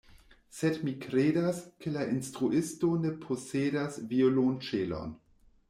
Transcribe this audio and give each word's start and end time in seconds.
Sed 0.59 0.79
mi 0.87 0.93
kredas, 1.03 1.59
ke 1.83 1.93
la 1.99 2.07
instruisto 2.15 2.91
ne 3.05 3.13
posedas 3.27 4.03
violonĉelon. 4.15 5.17